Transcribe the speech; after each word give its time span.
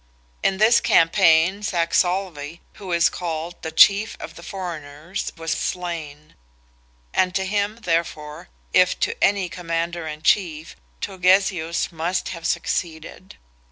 In 0.41 0.57
this 0.57 0.79
campaign 0.81 1.61
Saxolve, 1.61 2.57
who 2.77 2.91
is 2.91 3.07
called 3.07 3.61
"the 3.61 3.69
chief 3.71 4.17
of 4.19 4.33
the 4.33 4.41
foreigners," 4.41 5.31
was 5.37 5.51
slain; 5.51 6.33
and 7.13 7.35
to 7.35 7.45
him, 7.45 7.75
therefore, 7.83 8.49
if 8.73 8.99
to 9.01 9.15
any 9.23 9.47
commander 9.47 10.07
in 10.07 10.23
chief, 10.23 10.75
Turgesius 11.01 11.91
must 11.91 12.29
have 12.29 12.47
succeeded. 12.47 13.37